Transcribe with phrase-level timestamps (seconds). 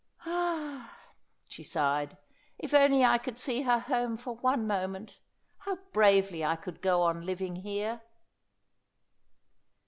[0.25, 0.97] "Ah,"
[1.47, 2.17] she sighed,
[2.57, 2.87] "if I
[3.19, 5.19] could only see her home for one moment,
[5.59, 8.01] how bravely I could go on living here!"